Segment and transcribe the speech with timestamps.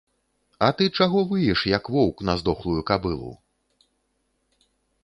[0.67, 3.31] А ты чаго выеш, як воўк на здохлую кабылу?